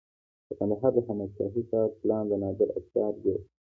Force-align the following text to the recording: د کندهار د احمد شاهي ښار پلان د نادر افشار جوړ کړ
د 0.47 0.49
کندهار 0.57 0.91
د 0.95 0.97
احمد 1.01 1.29
شاهي 1.37 1.61
ښار 1.69 1.89
پلان 1.99 2.23
د 2.27 2.33
نادر 2.43 2.69
افشار 2.79 3.11
جوړ 3.23 3.37
کړ 3.43 3.45